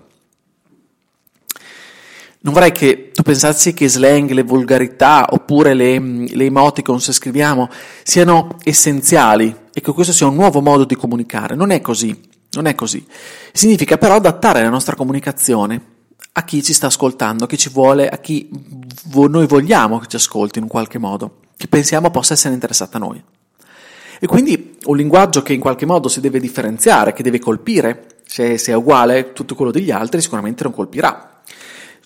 Non 2.41 2.55
vorrei 2.55 2.71
che 2.71 3.11
tu 3.13 3.23
pensassi 3.23 3.75
che 3.75 3.89
slang, 3.89 4.31
le 4.31 4.45
volgarità 4.45 5.27
oppure 5.31 5.75
le, 5.75 5.99
le 5.99 6.45
emoticon 6.45 7.01
se 7.01 7.13
scriviamo 7.13 7.69
siano 8.05 8.57
essenziali 8.63 9.53
e 9.73 9.81
che 9.81 9.93
questo 9.93 10.13
sia 10.13 10.29
un 10.29 10.37
nuovo 10.37 10.61
modo 10.61 10.85
di 10.85 10.95
comunicare. 10.95 11.57
Non 11.57 11.73
è 11.73 11.81
così, 11.81 12.17
non 12.53 12.67
è 12.67 12.77
così. 12.77 13.05
Significa 13.53 13.99
però 13.99 14.15
adattare 14.15 14.63
la 14.63 14.71
nostra 14.71 14.95
comunicazione 14.95 15.97
a 16.39 16.45
chi 16.45 16.63
ci 16.63 16.73
sta 16.73 16.87
ascoltando, 16.87 17.45
a 17.45 17.47
chi 17.49 17.59
ci 17.59 17.69
vuole, 17.69 18.09
a 18.09 18.19
chi 18.19 18.49
noi 19.13 19.47
vogliamo 19.49 19.99
che 19.99 20.07
ci 20.07 20.15
ascolti 20.15 20.59
in 20.59 20.65
un 20.65 20.71
qualche 20.71 20.99
modo, 20.99 21.41
che 21.57 21.67
pensiamo 21.67 22.13
possa 22.13 22.35
essere 22.35 22.55
interessato 22.55 22.97
a 22.97 23.01
noi. 23.01 23.21
E 24.21 24.27
quindi 24.29 24.79
un 24.85 24.97
linguaggio 24.97 25.43
che 25.43 25.53
in 25.53 25.59
qualche 25.59 25.85
modo 25.85 26.07
si 26.07 26.21
deve 26.21 26.39
differenziare, 26.39 27.13
che 27.13 27.25
deve 27.25 27.41
colpire, 27.41 28.21
se, 28.25 28.57
se 28.57 28.71
è 28.71 28.77
uguale 28.77 29.33
tutto 29.33 29.57
quello 29.57 29.73
degli 29.73 29.91
altri, 29.91 30.21
sicuramente 30.21 30.63
non 30.63 30.73
colpirà. 30.73 31.41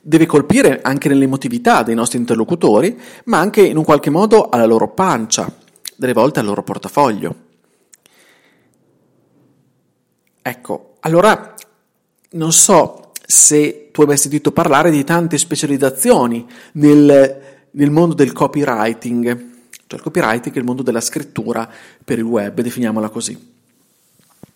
Deve 0.00 0.24
colpire 0.24 0.80
anche 0.80 1.10
nell'emotività 1.10 1.82
dei 1.82 1.94
nostri 1.94 2.16
interlocutori, 2.16 2.98
ma 3.24 3.38
anche 3.38 3.60
in 3.60 3.76
un 3.76 3.84
qualche 3.84 4.08
modo 4.08 4.48
alla 4.48 4.64
loro 4.64 4.94
pancia, 4.94 5.54
delle 5.94 6.14
volte 6.14 6.40
al 6.40 6.46
loro 6.46 6.62
portafoglio. 6.62 7.34
Ecco, 10.40 10.94
allora 11.00 11.54
non 12.30 12.52
so 12.52 13.01
se 13.26 13.88
tu 13.92 14.02
mai 14.04 14.16
sentito 14.16 14.52
parlare 14.52 14.90
di 14.90 15.04
tante 15.04 15.38
specializzazioni 15.38 16.46
nel, 16.72 17.40
nel 17.70 17.90
mondo 17.90 18.14
del 18.14 18.32
copywriting, 18.32 19.24
cioè 19.86 19.98
il 19.98 20.02
copywriting 20.02 20.54
è 20.54 20.58
il 20.58 20.64
mondo 20.64 20.82
della 20.82 21.00
scrittura 21.00 21.68
per 22.04 22.18
il 22.18 22.24
web, 22.24 22.60
definiamola 22.60 23.08
così. 23.08 23.50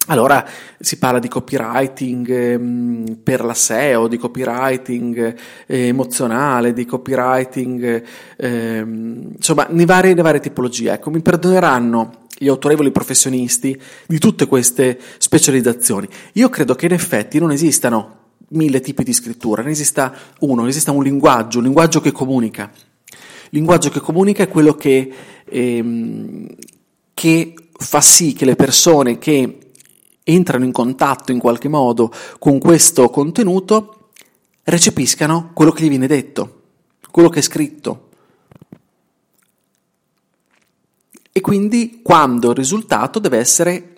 Allora 0.09 0.47
si 0.79 0.99
parla 0.99 1.19
di 1.19 1.27
copywriting 1.27 2.31
eh, 2.31 3.17
per 3.23 3.45
la 3.45 3.55
SEO, 3.55 4.07
di 4.07 4.19
copywriting 4.19 5.35
eh, 5.67 5.87
emozionale, 5.89 6.73
di 6.73 6.85
copywriting, 6.85 8.05
eh, 8.37 8.79
insomma, 8.79 9.67
ne 9.69 9.85
varie, 9.85 10.15
varie 10.15 10.41
tipologie. 10.41 10.93
Ecco, 10.93 11.11
mi 11.11 11.21
perdoneranno 11.21 12.25
gli 12.39 12.49
autorevoli 12.49 12.93
professionisti 12.93 13.81
di 14.07 14.19
tutte 14.19 14.47
queste 14.47 14.99
specializzazioni. 15.19 16.07
Io 16.35 16.49
credo 16.51 16.77
che 16.77 16.87
in 16.87 16.93
effetti 16.93 17.41
non 17.41 17.51
esistano 17.51 18.16
mille 18.49 18.81
tipi 18.81 19.03
di 19.03 19.13
scrittura, 19.13 19.63
ne 19.63 19.71
esista 19.71 20.15
uno, 20.41 20.63
ne 20.63 20.69
esista 20.69 20.93
un 20.93 21.03
linguaggio, 21.03 21.59
un 21.59 21.65
linguaggio 21.65 22.01
che 22.01 22.13
comunica. 22.13 22.71
Il 22.71 23.59
linguaggio 23.59 23.91
che 23.91 24.01
comunica 24.01 24.43
è 24.43 24.49
quello 24.49 24.75
che, 24.75 25.13
ehm, 25.45 26.47
che 27.15 27.55
fa 27.73 28.01
sì 28.01 28.33
che 28.33 28.45
le 28.45 28.57
persone 28.57 29.19
che 29.19 29.59
entrano 30.23 30.65
in 30.65 30.73
contatto 30.73 31.31
in 31.31 31.39
qualche 31.39 31.69
modo 31.69 32.13
con 32.39 32.59
questo 32.59 33.09
contenuto, 33.09 34.11
recepiscano 34.65 35.51
quello 35.55 35.71
che 35.71 35.85
gli 35.85 35.89
viene 35.89 36.09
detto, 36.09 36.63
quello 37.11 37.29
che 37.29 37.39
è 37.39 37.43
scritto. 37.43 38.09
E 41.31 41.41
quindi 41.41 42.01
quando 42.03 42.51
il 42.51 42.57
risultato 42.57 43.19
deve 43.19 43.39
essere, 43.39 43.96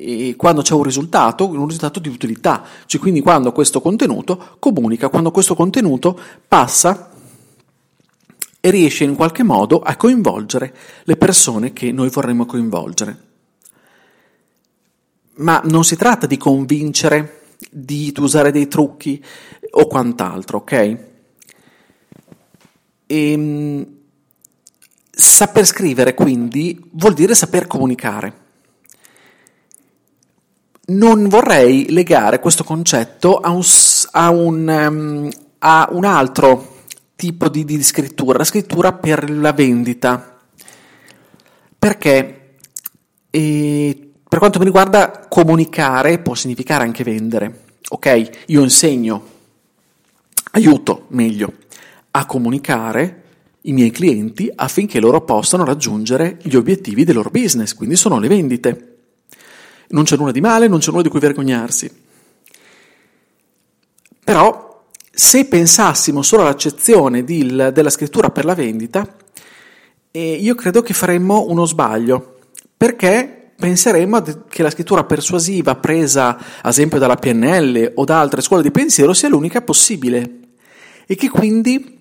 eh, 0.00 0.34
quando 0.36 0.62
c'è 0.62 0.74
un 0.74 0.82
risultato, 0.82 1.46
un 1.46 1.66
risultato 1.66 2.00
di 2.00 2.08
utilità, 2.08 2.64
cioè 2.86 3.00
quindi 3.00 3.20
quando 3.20 3.52
questo 3.52 3.80
contenuto 3.80 4.56
comunica, 4.58 5.08
quando 5.08 5.30
questo 5.30 5.54
contenuto 5.54 6.18
passa 6.48 7.10
e 8.60 8.70
riesce 8.70 9.04
in 9.04 9.14
qualche 9.14 9.42
modo 9.42 9.80
a 9.80 9.96
coinvolgere 9.96 10.74
le 11.04 11.16
persone 11.16 11.72
che 11.72 11.92
noi 11.92 12.08
vorremmo 12.08 12.46
coinvolgere. 12.46 13.28
Ma 15.36 15.60
non 15.64 15.84
si 15.84 15.96
tratta 15.96 16.26
di 16.26 16.36
convincere, 16.36 17.42
di 17.70 18.12
usare 18.18 18.50
dei 18.50 18.68
trucchi 18.68 19.22
o 19.70 19.86
quant'altro, 19.86 20.58
ok? 20.58 20.72
E, 20.72 20.98
ehm, 23.06 23.86
saper 25.10 25.64
scrivere 25.64 26.14
quindi 26.14 26.78
vuol 26.92 27.14
dire 27.14 27.34
saper 27.34 27.66
comunicare. 27.66 28.39
Non 30.90 31.28
vorrei 31.28 31.90
legare 31.90 32.40
questo 32.40 32.64
concetto 32.64 33.36
a 33.36 33.50
un, 33.50 33.62
a 34.12 34.30
un, 34.30 34.68
um, 34.68 35.30
a 35.58 35.88
un 35.92 36.04
altro 36.04 36.78
tipo 37.14 37.48
di, 37.48 37.64
di 37.64 37.82
scrittura, 37.82 38.38
la 38.38 38.44
scrittura 38.44 38.92
per 38.92 39.30
la 39.30 39.52
vendita. 39.52 40.38
Perché 41.78 42.56
eh, 43.30 44.10
per 44.28 44.38
quanto 44.38 44.58
mi 44.58 44.64
riguarda, 44.64 45.26
comunicare 45.28 46.18
può 46.18 46.34
significare 46.34 46.84
anche 46.84 47.04
vendere. 47.04 47.64
Ok? 47.88 48.44
Io 48.46 48.62
insegno, 48.62 49.24
aiuto 50.52 51.06
meglio 51.08 51.52
a 52.12 52.26
comunicare 52.26 53.22
i 53.62 53.72
miei 53.72 53.90
clienti 53.90 54.50
affinché 54.54 55.00
loro 55.00 55.22
possano 55.22 55.64
raggiungere 55.64 56.38
gli 56.42 56.54
obiettivi 56.56 57.04
del 57.04 57.16
loro 57.16 57.30
business, 57.30 57.74
quindi 57.74 57.96
sono 57.96 58.18
le 58.18 58.28
vendite. 58.28 58.89
Non 59.90 60.04
c'è 60.04 60.16
nulla 60.16 60.32
di 60.32 60.40
male, 60.40 60.68
non 60.68 60.78
c'è 60.78 60.90
nulla 60.90 61.02
di 61.02 61.08
cui 61.08 61.20
vergognarsi. 61.20 61.90
Però, 64.24 64.84
se 65.10 65.46
pensassimo 65.46 66.22
solo 66.22 66.42
all'accezione 66.42 67.24
di, 67.24 67.46
della 67.46 67.90
scrittura 67.90 68.30
per 68.30 68.44
la 68.44 68.54
vendita, 68.54 69.16
eh, 70.10 70.32
io 70.34 70.54
credo 70.54 70.82
che 70.82 70.94
faremmo 70.94 71.46
uno 71.48 71.64
sbaglio, 71.64 72.38
perché 72.76 73.52
penseremmo 73.60 74.22
che 74.48 74.62
la 74.62 74.70
scrittura 74.70 75.04
persuasiva 75.04 75.76
presa 75.76 76.36
ad 76.62 76.70
esempio 76.70 76.98
dalla 76.98 77.16
PNL 77.16 77.92
o 77.94 78.04
da 78.04 78.18
altre 78.18 78.40
scuole 78.40 78.62
di 78.62 78.70
pensiero 78.70 79.12
sia 79.12 79.28
l'unica 79.28 79.60
possibile 79.60 80.38
e 81.06 81.14
che 81.14 81.28
quindi 81.28 81.98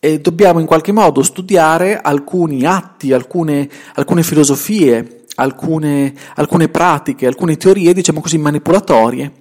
eh, 0.00 0.20
dobbiamo 0.20 0.58
in 0.58 0.66
qualche 0.66 0.92
modo 0.92 1.22
studiare 1.22 2.00
alcuni 2.00 2.64
atti, 2.64 3.12
alcune, 3.12 3.68
alcune 3.94 4.22
filosofie, 4.22 5.25
alcune, 5.36 6.14
alcune 6.34 6.68
pratiche, 6.68 7.26
alcune 7.26 7.56
teorie, 7.56 7.94
diciamo 7.94 8.20
così, 8.20 8.36
manipolatorie. 8.36 9.32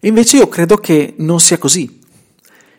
E 0.00 0.08
invece 0.08 0.36
io 0.36 0.48
credo 0.48 0.76
che 0.76 1.14
non 1.18 1.40
sia 1.40 1.56
così. 1.56 2.00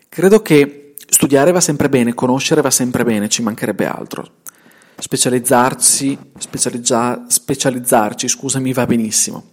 Credo 0.08 0.42
che 0.42 0.94
studiare 1.08 1.52
va 1.52 1.62
sempre 1.62 1.90
bene, 1.90 2.14
conoscere 2.14 2.62
va 2.62 2.70
sempre 2.70 3.04
bene, 3.04 3.30
ci 3.30 3.42
mancherebbe 3.42 3.88
altro 3.88 4.30
specializzarsi, 4.98 6.18
specializza, 6.38 7.26
specializzarci, 7.28 8.28
scusami, 8.28 8.74
va 8.74 8.86
benissimo. 8.86 9.44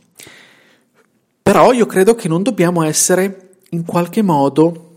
Però 1.43 1.73
io 1.73 1.87
credo 1.87 2.15
che 2.15 2.29
non 2.29 2.43
dobbiamo 2.43 2.83
essere 2.85 3.51
in 3.71 3.85
qualche 3.85 4.23
modo 4.23 4.95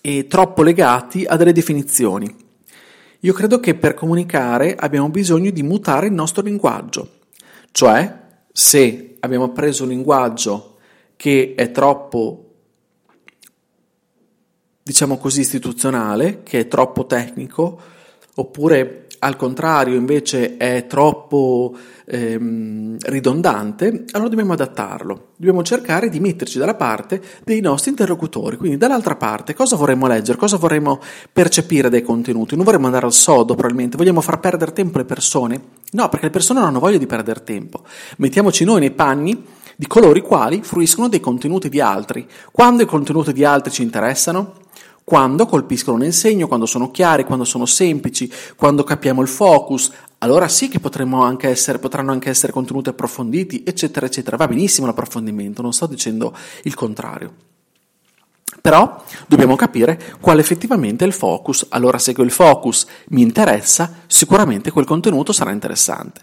eh, 0.00 0.26
troppo 0.26 0.62
legati 0.62 1.24
a 1.24 1.36
delle 1.36 1.52
definizioni. 1.52 2.34
Io 3.20 3.32
credo 3.32 3.58
che 3.58 3.74
per 3.74 3.94
comunicare 3.94 4.76
abbiamo 4.76 5.08
bisogno 5.08 5.50
di 5.50 5.62
mutare 5.62 6.06
il 6.06 6.12
nostro 6.12 6.42
linguaggio, 6.42 7.18
cioè 7.72 8.26
se 8.52 9.16
abbiamo 9.20 9.50
preso 9.50 9.82
un 9.82 9.88
linguaggio 9.88 10.76
che 11.16 11.54
è 11.56 11.72
troppo 11.72 12.44
diciamo 14.88 15.18
così 15.18 15.40
istituzionale, 15.40 16.42
che 16.44 16.60
è 16.60 16.68
troppo 16.68 17.04
tecnico, 17.06 17.78
oppure 18.36 19.07
al 19.20 19.36
contrario 19.36 19.96
invece 19.96 20.56
è 20.56 20.86
troppo 20.86 21.76
ehm, 22.04 22.96
ridondante, 23.00 24.04
allora 24.12 24.28
dobbiamo 24.28 24.52
adattarlo. 24.52 25.26
Dobbiamo 25.36 25.62
cercare 25.62 26.08
di 26.08 26.20
metterci 26.20 26.58
dalla 26.58 26.74
parte 26.74 27.20
dei 27.44 27.60
nostri 27.60 27.90
interlocutori, 27.90 28.56
quindi 28.56 28.76
dall'altra 28.76 29.16
parte 29.16 29.54
cosa 29.54 29.76
vorremmo 29.76 30.06
leggere, 30.06 30.38
cosa 30.38 30.56
vorremmo 30.56 31.00
percepire 31.32 31.88
dai 31.88 32.02
contenuti. 32.02 32.56
Non 32.56 32.64
vorremmo 32.64 32.86
andare 32.86 33.06
al 33.06 33.12
sodo 33.12 33.54
probabilmente, 33.54 33.96
vogliamo 33.96 34.20
far 34.20 34.40
perdere 34.40 34.72
tempo 34.72 34.98
alle 34.98 35.06
persone? 35.06 35.60
No, 35.92 36.08
perché 36.08 36.26
le 36.26 36.32
persone 36.32 36.60
non 36.60 36.68
hanno 36.68 36.80
voglia 36.80 36.98
di 36.98 37.06
perdere 37.06 37.42
tempo. 37.44 37.82
Mettiamoci 38.18 38.64
noi 38.64 38.80
nei 38.80 38.90
panni 38.90 39.44
di 39.76 39.86
coloro 39.86 40.18
i 40.18 40.22
quali 40.22 40.62
fruiscono 40.62 41.08
dei 41.08 41.20
contenuti 41.20 41.68
di 41.68 41.80
altri. 41.80 42.26
Quando 42.50 42.82
i 42.82 42.86
contenuti 42.86 43.32
di 43.32 43.44
altri 43.44 43.70
ci 43.70 43.82
interessano? 43.82 44.54
Quando 45.08 45.46
colpiscono 45.46 45.96
nel 45.96 46.12
segno, 46.12 46.46
quando 46.48 46.66
sono 46.66 46.90
chiari, 46.90 47.24
quando 47.24 47.46
sono 47.46 47.64
semplici, 47.64 48.30
quando 48.56 48.84
capiamo 48.84 49.22
il 49.22 49.28
focus, 49.28 49.90
allora 50.18 50.48
sì 50.48 50.68
che 50.68 50.78
anche 51.00 51.48
essere, 51.48 51.78
potranno 51.78 52.12
anche 52.12 52.28
essere 52.28 52.52
contenuti 52.52 52.90
approfonditi, 52.90 53.62
eccetera, 53.64 54.04
eccetera. 54.04 54.36
Va 54.36 54.46
benissimo 54.46 54.86
l'approfondimento, 54.86 55.62
non 55.62 55.72
sto 55.72 55.86
dicendo 55.86 56.36
il 56.64 56.74
contrario. 56.74 57.32
Però 58.60 59.02
dobbiamo 59.26 59.56
capire 59.56 59.98
qual 60.20 60.38
effettivamente 60.40 61.04
è 61.04 61.06
il 61.06 61.14
focus. 61.14 61.64
Allora, 61.70 61.96
se 61.96 62.12
quel 62.12 62.30
focus 62.30 62.86
mi 63.08 63.22
interessa, 63.22 64.02
sicuramente 64.06 64.70
quel 64.70 64.84
contenuto 64.84 65.32
sarà 65.32 65.52
interessante. 65.52 66.20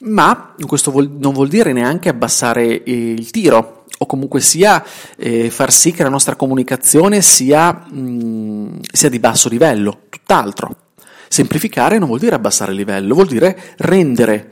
Ma 0.00 0.56
questo 0.66 0.90
non 0.90 1.32
vuol 1.32 1.48
dire 1.48 1.72
neanche 1.72 2.08
abbassare 2.08 2.82
il 2.84 3.30
tiro, 3.30 3.77
o 3.98 4.06
comunque 4.06 4.40
sia 4.40 4.84
eh, 5.16 5.50
far 5.50 5.72
sì 5.72 5.92
che 5.92 6.02
la 6.02 6.08
nostra 6.08 6.36
comunicazione 6.36 7.20
sia, 7.20 7.72
mh, 7.72 8.00
mm, 8.00 8.78
sia 8.92 9.08
di 9.08 9.18
basso 9.18 9.48
livello, 9.48 10.02
tutt'altro. 10.08 10.86
Semplificare 11.28 11.98
non 11.98 12.08
vuol 12.08 12.20
dire 12.20 12.34
abbassare 12.34 12.70
il 12.70 12.78
livello, 12.78 13.14
vuol 13.14 13.26
dire 13.26 13.74
rendere 13.78 14.50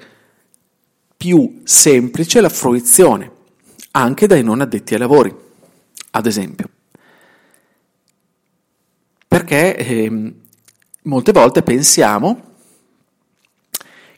più 1.16 1.60
semplice 1.64 2.40
la 2.40 2.48
fruizione, 2.48 3.30
anche 3.92 4.26
dai 4.26 4.42
non 4.42 4.60
addetti 4.60 4.94
ai 4.94 5.00
lavori, 5.00 5.34
ad 6.10 6.26
esempio. 6.26 6.68
Perché 9.26 9.76
eh, 9.76 10.32
molte 11.02 11.32
volte 11.32 11.62
pensiamo 11.62 12.42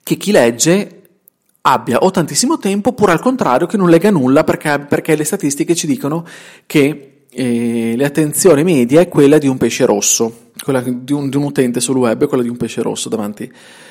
che 0.02 0.16
chi 0.16 0.32
legge 0.32 0.97
abbia 1.72 1.98
o 1.98 2.10
tantissimo 2.10 2.58
tempo 2.58 2.90
oppure 2.90 3.12
al 3.12 3.20
contrario 3.20 3.66
che 3.66 3.76
non 3.76 3.90
lega 3.90 4.10
nulla 4.10 4.44
perché, 4.44 4.78
perché 4.88 5.14
le 5.14 5.24
statistiche 5.24 5.74
ci 5.74 5.86
dicono 5.86 6.26
che 6.66 7.24
eh, 7.30 7.94
l'attenzione 7.96 8.62
media 8.62 9.00
è 9.00 9.08
quella 9.08 9.38
di 9.38 9.46
un 9.46 9.58
pesce 9.58 9.84
rosso, 9.84 10.50
quella 10.62 10.80
di 10.80 11.12
un, 11.12 11.28
di 11.28 11.36
un, 11.36 11.42
utente 11.42 11.80
sul 11.80 11.96
web 11.96 12.24
è 12.24 12.26
quella 12.26 12.42
di 12.42 12.48
un 12.48 12.56
pesce 12.56 12.82
rosso 12.82 13.08
davanti, 13.08 13.50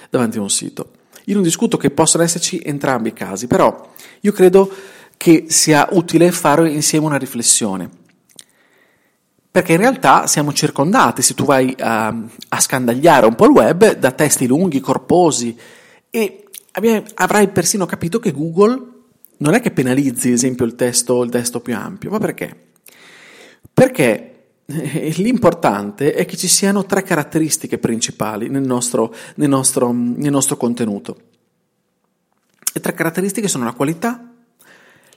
davanti 0.09 0.37
a 0.37 0.41
un 0.41 0.49
sito. 0.49 0.91
Io 1.25 1.35
non 1.35 1.43
discuto 1.43 1.77
che 1.77 1.91
possano 1.91 2.23
esserci 2.23 2.59
entrambi 2.63 3.09
i 3.09 3.13
casi, 3.13 3.47
però 3.47 3.89
io 4.21 4.31
credo 4.31 4.71
che 5.17 5.45
sia 5.49 5.87
utile 5.91 6.31
fare 6.31 6.69
insieme 6.69 7.05
una 7.05 7.17
riflessione. 7.17 7.89
Perché 9.51 9.73
in 9.73 9.79
realtà 9.79 10.27
siamo 10.27 10.53
circondati, 10.53 11.21
se 11.21 11.33
tu 11.33 11.43
vai 11.43 11.75
a, 11.79 12.07
a 12.49 12.59
scandagliare 12.59 13.25
un 13.25 13.35
po' 13.35 13.45
il 13.45 13.51
web, 13.51 13.95
da 13.97 14.11
testi 14.11 14.45
lunghi, 14.45 14.79
corposi 14.79 15.57
e 16.09 16.46
avrai 17.15 17.49
persino 17.49 17.85
capito 17.85 18.19
che 18.19 18.31
Google 18.31 18.95
non 19.37 19.53
è 19.53 19.61
che 19.61 19.71
penalizzi, 19.71 20.27
ad 20.27 20.33
esempio, 20.33 20.65
il 20.65 20.75
testo, 20.75 21.23
il 21.23 21.29
testo 21.29 21.59
più 21.59 21.75
ampio, 21.75 22.09
ma 22.09 22.19
perché? 22.19 22.65
Perché 23.73 24.37
eh, 24.65 25.13
l'importante 25.17 26.13
è 26.13 26.25
che 26.25 26.35
ci 26.35 26.47
siano 26.47 26.85
tre 26.85 27.03
caratteristiche 27.03 27.77
principali 27.77 28.49
nel 28.49 28.65
nostro, 28.65 29.13
nel 29.35 29.49
nostro, 29.49 29.91
nel 29.91 30.31
nostro 30.31 30.57
contenuto. 30.57 31.17
Le 32.73 32.81
tre 32.81 32.93
caratteristiche 32.93 33.47
sono 33.47 33.63
la 33.63 33.73
qualità, 33.73 34.33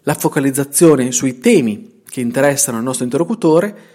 la 0.03 0.15
focalizzazione 0.15 1.13
sui 1.13 1.39
temi 1.39 2.03
che 2.05 2.21
interessano 2.21 2.79
il 2.79 2.85
nostro 2.85 3.05
interlocutore 3.05 3.89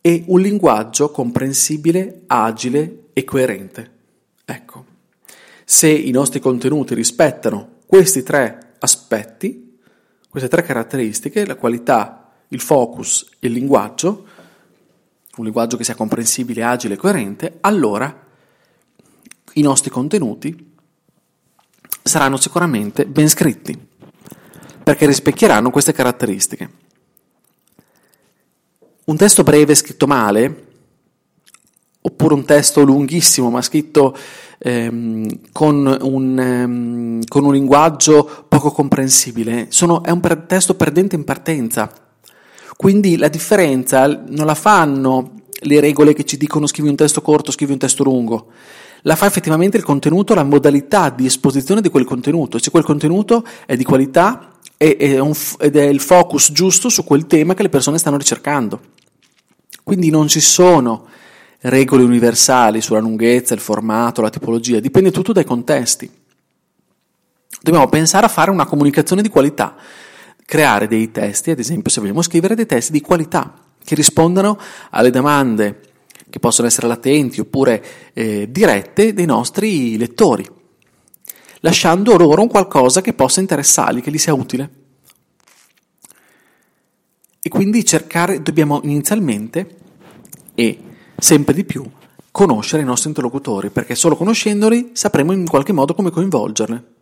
e 0.00 0.24
un 0.26 0.40
linguaggio 0.40 1.10
comprensibile, 1.10 2.22
agile 2.26 3.08
e 3.12 3.24
coerente. 3.24 3.90
Ecco, 4.44 4.84
se 5.70 5.86
i 5.86 6.10
nostri 6.12 6.40
contenuti 6.40 6.94
rispettano 6.94 7.80
questi 7.84 8.22
tre 8.22 8.72
aspetti, 8.78 9.78
queste 10.30 10.48
tre 10.48 10.62
caratteristiche, 10.62 11.44
la 11.44 11.56
qualità, 11.56 12.32
il 12.48 12.60
focus 12.62 13.32
e 13.38 13.48
il 13.48 13.52
linguaggio, 13.52 14.26
un 15.36 15.44
linguaggio 15.44 15.76
che 15.76 15.84
sia 15.84 15.94
comprensibile, 15.94 16.64
agile 16.64 16.94
e 16.94 16.96
coerente, 16.96 17.58
allora 17.60 18.26
i 19.52 19.60
nostri 19.60 19.90
contenuti 19.90 20.72
saranno 22.02 22.38
sicuramente 22.38 23.04
ben 23.04 23.28
scritti, 23.28 23.78
perché 24.82 25.04
rispecchieranno 25.04 25.68
queste 25.68 25.92
caratteristiche. 25.92 26.70
Un 29.04 29.16
testo 29.18 29.42
breve 29.42 29.74
scritto 29.74 30.06
male, 30.06 30.67
oppure 32.08 32.34
un 32.34 32.44
testo 32.44 32.82
lunghissimo 32.82 33.50
ma 33.50 33.62
scritto 33.62 34.16
ehm, 34.58 35.40
con, 35.52 35.98
un, 36.00 36.38
ehm, 36.38 37.24
con, 37.26 37.44
un, 37.44 37.52
linguaggio 37.52 38.46
poco 38.48 38.70
comprensibile, 38.70 39.66
sono, 39.70 40.02
è 40.02 40.10
un 40.10 40.44
testo 40.46 40.74
perdente 40.74 41.16
in 41.16 41.24
partenza. 41.24 41.90
Quindi 42.76 43.16
la 43.16 43.28
differenza 43.28 44.06
non 44.06 44.46
la 44.46 44.54
fanno 44.54 45.32
le 45.62 45.80
regole 45.80 46.12
che 46.12 46.24
ci 46.24 46.36
dicono 46.36 46.66
scrivi 46.66 46.88
un 46.88 46.94
testo 46.94 47.22
corto, 47.22 47.50
scrivi 47.50 47.72
un 47.72 47.78
testo 47.78 48.04
lungo. 48.04 48.46
La 49.02 49.16
fa 49.16 49.26
effettivamente 49.26 49.76
il 49.76 49.84
contenuto, 49.84 50.34
la 50.34 50.44
modalità 50.44 51.10
di 51.10 51.26
esposizione 51.26 51.80
di 51.80 51.88
quel 51.88 52.04
contenuto. 52.04 52.58
Se 52.58 52.70
quel 52.70 52.84
contenuto 52.84 53.44
è 53.66 53.76
di 53.76 53.84
qualità 53.84 54.52
ed 54.76 55.00
è 55.00 55.82
il 55.82 56.00
focus 56.00 56.52
giusto 56.52 56.88
su 56.88 57.02
quel 57.02 57.26
tema 57.26 57.54
che 57.54 57.62
le 57.62 57.68
persone 57.68 57.98
stanno 57.98 58.16
ricercando. 58.16 58.80
Quindi 59.82 60.10
non 60.10 60.28
ci 60.28 60.40
sono 60.40 61.06
regole 61.60 62.02
universali 62.02 62.80
sulla 62.80 63.00
lunghezza, 63.00 63.54
il 63.54 63.60
formato, 63.60 64.20
la 64.20 64.30
tipologia, 64.30 64.80
dipende 64.80 65.10
tutto 65.10 65.32
dai 65.32 65.44
contesti. 65.44 66.10
Dobbiamo 67.60 67.88
pensare 67.88 68.26
a 68.26 68.28
fare 68.28 68.50
una 68.50 68.66
comunicazione 68.66 69.22
di 69.22 69.28
qualità, 69.28 69.74
creare 70.44 70.86
dei 70.86 71.10
testi, 71.10 71.50
ad 71.50 71.58
esempio 71.58 71.90
se 71.90 72.00
vogliamo 72.00 72.22
scrivere 72.22 72.54
dei 72.54 72.66
testi 72.66 72.92
di 72.92 73.00
qualità 73.00 73.52
che 73.82 73.94
rispondano 73.94 74.58
alle 74.90 75.10
domande 75.10 75.80
che 76.30 76.38
possono 76.38 76.68
essere 76.68 76.86
latenti 76.86 77.40
oppure 77.40 77.82
eh, 78.12 78.48
dirette 78.50 79.14
dei 79.14 79.24
nostri 79.24 79.96
lettori, 79.96 80.46
lasciando 81.60 82.16
loro 82.16 82.42
un 82.42 82.48
qualcosa 82.48 83.00
che 83.00 83.14
possa 83.14 83.40
interessarli, 83.40 84.02
che 84.02 84.10
gli 84.10 84.18
sia 84.18 84.34
utile. 84.34 84.70
E 87.40 87.48
quindi 87.48 87.84
cercare, 87.84 88.42
dobbiamo 88.42 88.80
inizialmente 88.82 89.76
e 90.54 90.78
sempre 91.18 91.52
di 91.52 91.64
più 91.64 91.84
conoscere 92.30 92.82
i 92.82 92.84
nostri 92.84 93.08
interlocutori, 93.08 93.70
perché 93.70 93.94
solo 93.94 94.16
conoscendoli 94.16 94.90
sapremo 94.92 95.32
in 95.32 95.46
qualche 95.46 95.72
modo 95.72 95.94
come 95.94 96.10
coinvolgerli. 96.10 96.96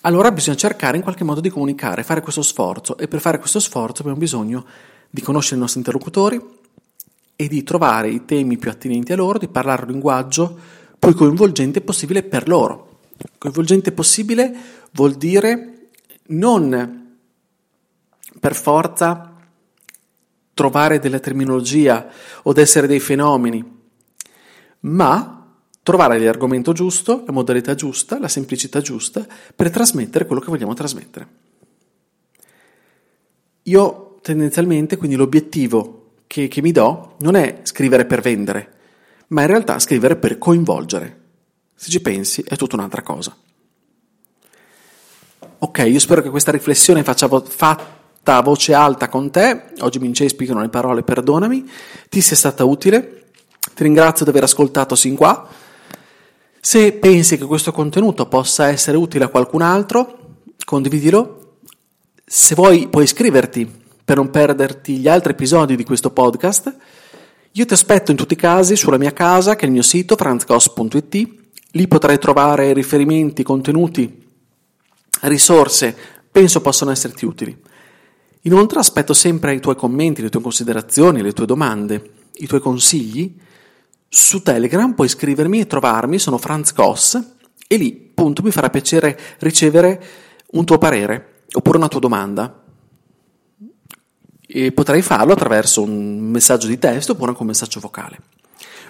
Allora 0.00 0.32
bisogna 0.32 0.56
cercare 0.56 0.96
in 0.96 1.02
qualche 1.02 1.24
modo 1.24 1.40
di 1.40 1.50
comunicare, 1.50 2.02
fare 2.02 2.20
questo 2.20 2.42
sforzo 2.42 2.96
e 2.96 3.08
per 3.08 3.20
fare 3.20 3.38
questo 3.38 3.58
sforzo 3.58 4.02
abbiamo 4.02 4.18
bisogno 4.18 4.64
di 5.08 5.22
conoscere 5.22 5.56
i 5.56 5.60
nostri 5.60 5.78
interlocutori 5.78 6.40
e 7.36 7.48
di 7.48 7.62
trovare 7.62 8.10
i 8.10 8.24
temi 8.24 8.58
più 8.58 8.70
attinenti 8.70 9.12
a 9.12 9.16
loro, 9.16 9.38
di 9.38 9.48
parlare 9.48 9.82
un 9.82 9.92
linguaggio 9.92 10.58
più 10.98 11.14
coinvolgente 11.14 11.80
possibile 11.80 12.22
per 12.22 12.48
loro. 12.48 13.00
Coinvolgente 13.38 13.92
possibile 13.92 14.54
vuol 14.92 15.14
dire 15.14 15.88
non 16.26 17.16
per 18.40 18.54
forza 18.54 19.33
trovare 20.54 20.98
della 21.00 21.18
terminologia 21.18 22.08
o 22.44 22.52
essere 22.56 22.86
dei 22.86 23.00
fenomeni, 23.00 23.62
ma 24.80 25.52
trovare 25.82 26.18
l'argomento 26.18 26.72
giusto, 26.72 27.24
la 27.26 27.32
modalità 27.32 27.74
giusta, 27.74 28.18
la 28.18 28.28
semplicità 28.28 28.80
giusta 28.80 29.26
per 29.54 29.70
trasmettere 29.70 30.24
quello 30.24 30.40
che 30.40 30.48
vogliamo 30.48 30.74
trasmettere. 30.74 31.28
Io 33.64 34.18
tendenzialmente, 34.22 34.96
quindi 34.96 35.16
l'obiettivo 35.16 36.12
che, 36.26 36.48
che 36.48 36.62
mi 36.62 36.72
do 36.72 37.16
non 37.20 37.36
è 37.36 37.60
scrivere 37.64 38.06
per 38.06 38.20
vendere, 38.20 38.72
ma 39.28 39.42
in 39.42 39.48
realtà 39.48 39.78
scrivere 39.78 40.16
per 40.16 40.38
coinvolgere. 40.38 41.20
Se 41.74 41.90
ci 41.90 42.00
pensi 42.00 42.42
è 42.46 42.56
tutta 42.56 42.76
un'altra 42.76 43.02
cosa. 43.02 43.36
Ok, 45.58 45.78
io 45.86 45.98
spero 45.98 46.22
che 46.22 46.30
questa 46.30 46.50
riflessione 46.50 47.02
faccia, 47.02 47.28
fa, 47.28 48.02
a 48.24 48.42
voce 48.42 48.74
alta 48.74 49.08
con 49.08 49.30
te, 49.30 49.64
oggi 49.80 49.98
mi 49.98 50.06
incespicano 50.06 50.60
le 50.60 50.68
parole, 50.68 51.02
perdonami, 51.02 51.70
ti 52.08 52.20
sia 52.20 52.36
stata 52.36 52.64
utile, 52.64 53.26
ti 53.74 53.82
ringrazio 53.82 54.24
di 54.24 54.30
aver 54.30 54.44
ascoltato 54.44 54.94
sin 54.94 55.14
qua. 55.14 55.46
Se 56.60 56.92
pensi 56.92 57.36
che 57.36 57.44
questo 57.44 57.72
contenuto 57.72 58.26
possa 58.26 58.68
essere 58.68 58.96
utile 58.96 59.24
a 59.24 59.28
qualcun 59.28 59.62
altro, 59.62 60.18
condividilo. 60.64 61.58
Se 62.24 62.54
vuoi 62.54 62.88
puoi 62.88 63.04
iscriverti 63.04 63.82
per 64.04 64.16
non 64.16 64.30
perderti 64.30 64.98
gli 64.98 65.08
altri 65.08 65.32
episodi 65.32 65.76
di 65.76 65.84
questo 65.84 66.10
podcast. 66.10 66.74
Io 67.52 67.66
ti 67.66 67.72
aspetto 67.72 68.10
in 68.10 68.16
tutti 68.16 68.34
i 68.34 68.36
casi 68.36 68.76
sulla 68.76 68.98
mia 68.98 69.12
casa, 69.12 69.56
che 69.56 69.62
è 69.62 69.66
il 69.66 69.72
mio 69.72 69.82
sito 69.82 70.16
franzcos.it. 70.16 71.28
Lì 71.72 71.88
potrai 71.88 72.18
trovare 72.18 72.72
riferimenti, 72.72 73.42
contenuti, 73.42 74.26
risorse, 75.22 75.96
penso 76.30 76.60
possano 76.60 76.90
esserti 76.90 77.24
utili. 77.24 77.56
Inoltre 78.46 78.78
aspetto 78.78 79.14
sempre 79.14 79.54
i 79.54 79.60
tuoi 79.60 79.74
commenti, 79.74 80.20
le 80.20 80.28
tue 80.28 80.42
considerazioni, 80.42 81.22
le 81.22 81.32
tue 81.32 81.46
domande, 81.46 82.12
i 82.34 82.46
tuoi 82.46 82.60
consigli. 82.60 83.34
Su 84.06 84.42
Telegram 84.42 84.92
puoi 84.92 85.08
scrivermi 85.08 85.60
e 85.60 85.66
trovarmi, 85.66 86.18
sono 86.18 86.36
Franz 86.36 86.74
Goss 86.74 87.22
e 87.66 87.76
lì 87.76 88.08
appunto 88.10 88.42
mi 88.42 88.50
farà 88.50 88.68
piacere 88.68 89.18
ricevere 89.38 90.02
un 90.52 90.64
tuo 90.66 90.76
parere 90.76 91.44
oppure 91.52 91.78
una 91.78 91.88
tua 91.88 92.00
domanda. 92.00 92.62
E 94.46 94.72
potrai 94.72 95.00
farlo 95.00 95.32
attraverso 95.32 95.82
un 95.82 96.18
messaggio 96.18 96.66
di 96.66 96.78
testo 96.78 97.12
oppure 97.12 97.30
anche 97.30 97.40
un 97.40 97.48
messaggio 97.48 97.80
vocale. 97.80 98.18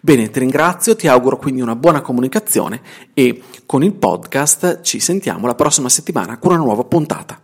Bene, 0.03 0.31
ti 0.31 0.41
ringrazio, 0.41 0.97
ti 0.97 1.07
auguro 1.07 1.37
quindi 1.37 1.61
una 1.61 1.77
buona 1.77 2.03
comunicazione 2.03 2.83
e 3.15 3.41
con 3.67 3.85
il 3.85 3.95
podcast 3.95 4.83
ci 4.83 4.99
sentiamo 4.99 5.47
la 5.47 5.55
prossima 5.55 5.89
settimana 5.89 6.39
con 6.39 6.51
una 6.51 6.61
nuova 6.61 6.83
puntata. 6.85 7.44